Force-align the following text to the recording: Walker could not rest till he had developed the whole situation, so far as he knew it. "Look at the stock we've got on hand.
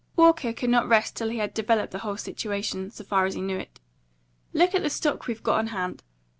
Walker 0.15 0.51
could 0.51 0.71
not 0.71 0.87
rest 0.87 1.15
till 1.15 1.29
he 1.29 1.37
had 1.37 1.53
developed 1.53 1.91
the 1.91 1.99
whole 1.99 2.17
situation, 2.17 2.89
so 2.89 3.03
far 3.03 3.25
as 3.27 3.35
he 3.35 3.41
knew 3.43 3.57
it. 3.59 3.79
"Look 4.51 4.73
at 4.73 4.81
the 4.81 4.89
stock 4.89 5.27
we've 5.27 5.43
got 5.43 5.59
on 5.59 5.67
hand. 5.67 6.01